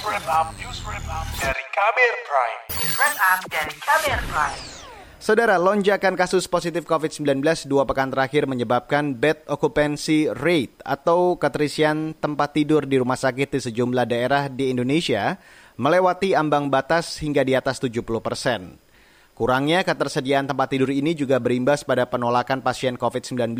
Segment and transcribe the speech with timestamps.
[0.00, 2.60] News Wrap Up, News Wrap Up dari Kabir Prime.
[2.72, 4.60] News Wrap Up dari Kabir Prime.
[5.20, 12.56] Saudara, lonjakan kasus positif COVID-19 dua pekan terakhir menyebabkan bed occupancy rate atau keterisian tempat
[12.56, 15.36] tidur di rumah sakit di sejumlah daerah di Indonesia
[15.76, 18.80] melewati ambang batas hingga di atas 70 persen.
[19.36, 23.52] Kurangnya ketersediaan tempat tidur ini juga berimbas pada penolakan pasien COVID-19,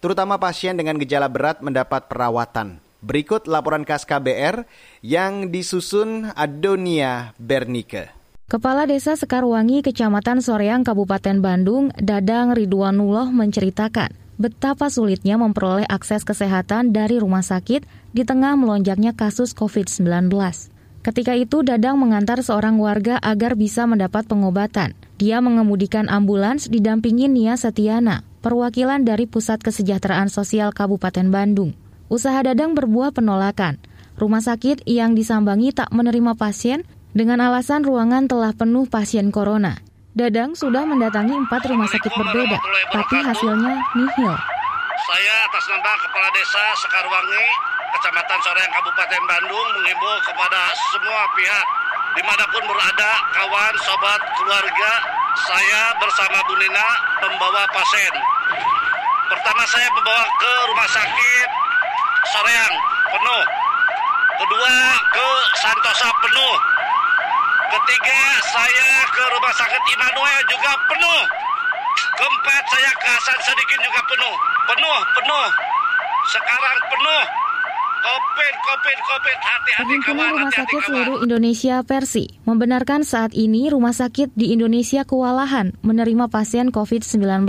[0.00, 2.80] terutama pasien dengan gejala berat mendapat perawatan.
[3.04, 4.64] Berikut laporan khas KBR
[5.04, 8.08] yang disusun Adonia Bernike.
[8.48, 16.96] Kepala Desa Sekarwangi, Kecamatan Soreang, Kabupaten Bandung, Dadang Ridwanullah menceritakan betapa sulitnya memperoleh akses kesehatan
[16.96, 20.32] dari rumah sakit di tengah melonjaknya kasus COVID-19.
[21.04, 24.96] Ketika itu, Dadang mengantar seorang warga agar bisa mendapat pengobatan.
[25.20, 31.76] Dia mengemudikan ambulans didampingi Nia Setiana, perwakilan dari Pusat Kesejahteraan Sosial Kabupaten Bandung.
[32.12, 33.80] Usaha Dadang berbuah penolakan.
[34.14, 36.84] Rumah sakit yang disambangi tak menerima pasien
[37.16, 39.80] dengan alasan ruangan telah penuh pasien corona.
[40.14, 42.58] Dadang sudah mendatangi empat rumah sakit berbeda,
[42.94, 44.34] tapi hasilnya nihil.
[45.04, 47.46] Saya atas nama Kepala Desa Sekarwangi,
[47.98, 51.66] Kecamatan Soreang Kabupaten Bandung menghimbau kepada semua pihak
[52.14, 54.92] di mana pun berada, kawan, sobat, keluarga,
[55.50, 56.88] saya bersama Bu Nina
[57.26, 58.14] membawa pasien.
[59.34, 61.48] Pertama saya membawa ke rumah sakit
[62.30, 62.74] Soreang
[63.10, 63.44] penuh.
[64.40, 64.74] Kedua
[65.10, 66.54] ke Santosa penuh.
[67.74, 68.22] Ketiga
[68.54, 71.22] saya ke rumah sakit Immanuel juga penuh.
[72.14, 74.34] Keempat saya ke Hasan Sadikin juga penuh.
[74.70, 75.46] Penuh, penuh.
[76.30, 77.22] Sekarang penuh.
[78.04, 79.38] Covid, Covid, Covid.
[79.42, 80.86] Hati-hati kawan, Rumah hati-hati Sakit kawan.
[80.86, 87.42] Seluruh Indonesia Persi membenarkan saat ini rumah sakit di Indonesia kewalahan menerima pasien COVID-19.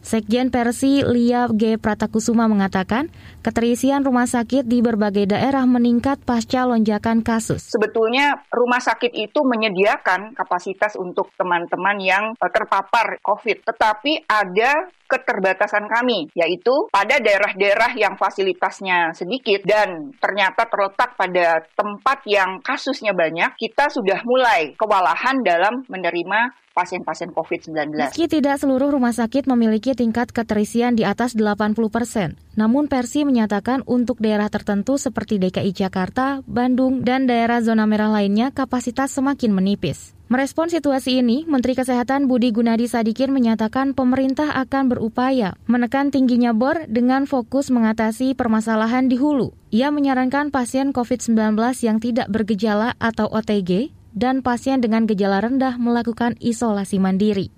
[0.00, 1.76] Sekjen Persi Lia G.
[1.76, 3.12] Pratakusuma mengatakan,
[3.44, 7.68] keterisian rumah sakit di berbagai daerah meningkat pasca lonjakan kasus.
[7.68, 15.90] sebetulnya rumah sakit itu menyediakan kapasitas untuk teman-teman yang eh, terpapar COVID, tetapi ada keterbatasan
[15.90, 23.50] kami, yaitu pada daerah-daerah yang fasilitasnya sedikit dan ternyata terletak pada tempat yang kasusnya banyak,
[23.58, 27.98] kita sudah mulai kewalahan dalam menerima pasien-pasien COVID-19.
[27.98, 33.86] Meski tidak seluruh rumah sakit memiliki tingkat keterisian di atas 80 persen, namun Persi menyatakan
[33.86, 40.12] untuk daerah tertentu seperti DKI Jakarta, Bandung, dan daerah zona merah lainnya kapasitas semakin menipis.
[40.30, 46.86] Merespon situasi ini, Menteri Kesehatan Budi Gunadi Sadikin menyatakan pemerintah akan berupaya menekan tingginya bor
[46.86, 49.50] dengan fokus mengatasi permasalahan di hulu.
[49.74, 56.38] Ia menyarankan pasien COVID-19 yang tidak bergejala atau OTG dan pasien dengan gejala rendah melakukan
[56.38, 57.50] isolasi mandiri.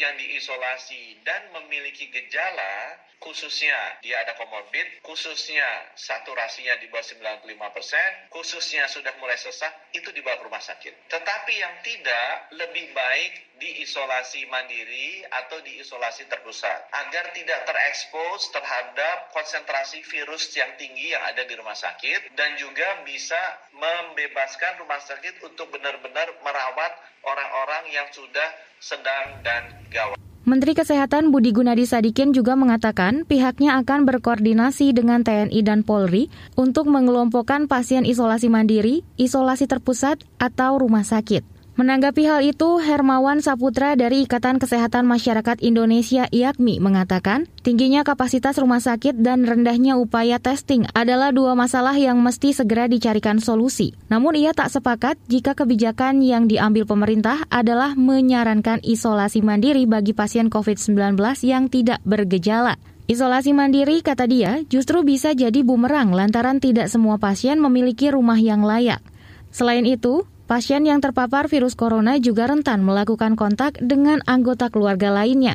[0.00, 8.88] Yang diisolasi dan memiliki gejala, khususnya dia ada komorbid, khususnya saturasinya di bawah 95%, khususnya
[8.88, 11.12] sudah mulai sesak, itu dibawa ke rumah sakit.
[11.12, 20.00] Tetapi yang tidak, lebih baik diisolasi mandiri atau diisolasi terpusat, agar tidak terekspos terhadap konsentrasi
[20.08, 23.36] virus yang tinggi yang ada di rumah sakit, dan juga bisa
[23.76, 28.48] membebaskan rumah sakit untuk benar-benar merawat orang-orang yang sudah
[28.80, 30.18] sedang dan gawat.
[30.48, 36.88] Menteri Kesehatan Budi Gunadi Sadikin juga mengatakan pihaknya akan berkoordinasi dengan TNI dan Polri untuk
[36.88, 41.59] mengelompokkan pasien isolasi mandiri, isolasi terpusat, atau rumah sakit.
[41.78, 48.82] Menanggapi hal itu, Hermawan Saputra dari Ikatan Kesehatan Masyarakat Indonesia IAKMI mengatakan, tingginya kapasitas rumah
[48.82, 53.94] sakit dan rendahnya upaya testing adalah dua masalah yang mesti segera dicarikan solusi.
[54.10, 60.50] Namun ia tak sepakat jika kebijakan yang diambil pemerintah adalah menyarankan isolasi mandiri bagi pasien
[60.50, 61.14] COVID-19
[61.46, 62.82] yang tidak bergejala.
[63.10, 68.62] Isolasi mandiri, kata dia, justru bisa jadi bumerang lantaran tidak semua pasien memiliki rumah yang
[68.62, 69.02] layak.
[69.50, 75.54] Selain itu, pasien yang terpapar virus corona juga rentan melakukan kontak dengan anggota keluarga lainnya.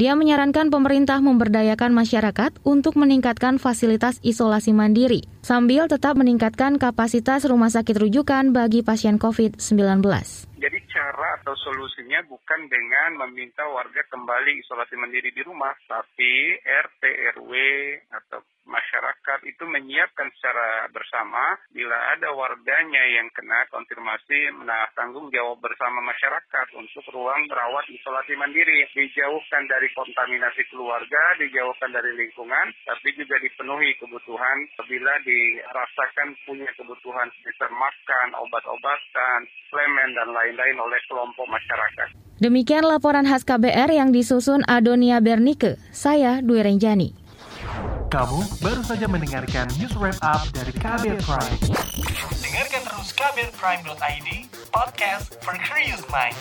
[0.00, 7.68] Dia menyarankan pemerintah memberdayakan masyarakat untuk meningkatkan fasilitas isolasi mandiri, sambil tetap meningkatkan kapasitas rumah
[7.68, 10.00] sakit rujukan bagi pasien COVID-19.
[10.56, 17.02] Jadi cara atau solusinya bukan dengan meminta warga kembali isolasi mandiri di rumah, tapi RT
[17.38, 17.52] RW
[18.08, 18.40] atau
[18.74, 26.02] masyarakat itu menyiapkan secara bersama bila ada warganya yang kena konfirmasi nah tanggung jawab bersama
[26.02, 33.38] masyarakat untuk ruang rawat isolasi mandiri dijauhkan dari kontaminasi keluarga dijauhkan dari lingkungan tapi juga
[33.38, 34.58] dipenuhi kebutuhan
[34.90, 39.38] bila dirasakan punya kebutuhan seperti makan obat-obatan
[39.70, 45.78] suplemen dan lain-lain oleh kelompok masyarakat Demikian laporan khas KBR yang disusun Adonia Bernike.
[45.94, 47.23] Saya Dwi Renjani.
[48.14, 51.58] Kamu baru saja mendengarkan news wrap up dari Kabir Prime.
[52.38, 56.38] Dengarkan terus Kabir kamirprime.id, podcast for curious mind.